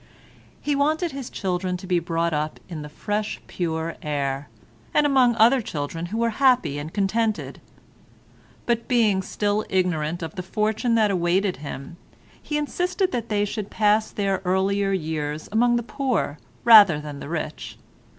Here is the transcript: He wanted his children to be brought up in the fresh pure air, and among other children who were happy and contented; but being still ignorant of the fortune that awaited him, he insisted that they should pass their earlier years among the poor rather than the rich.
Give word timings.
He 0.63 0.73
wanted 0.73 1.11
his 1.11 1.29
children 1.29 1.77
to 1.77 1.85
be 1.85 1.99
brought 1.99 2.33
up 2.33 2.59
in 2.67 2.81
the 2.81 2.89
fresh 2.89 3.39
pure 3.45 3.97
air, 4.01 4.49
and 4.95 5.05
among 5.05 5.35
other 5.35 5.61
children 5.61 6.07
who 6.07 6.17
were 6.17 6.31
happy 6.41 6.79
and 6.79 6.91
contented; 6.91 7.61
but 8.65 8.87
being 8.87 9.21
still 9.21 9.63
ignorant 9.69 10.23
of 10.23 10.33
the 10.33 10.41
fortune 10.41 10.95
that 10.95 11.11
awaited 11.11 11.57
him, 11.57 11.97
he 12.41 12.57
insisted 12.57 13.11
that 13.11 13.29
they 13.29 13.45
should 13.45 13.69
pass 13.69 14.09
their 14.09 14.41
earlier 14.43 14.91
years 14.91 15.47
among 15.51 15.75
the 15.75 15.83
poor 15.83 16.39
rather 16.63 16.99
than 16.99 17.19
the 17.19 17.29
rich. 17.29 17.77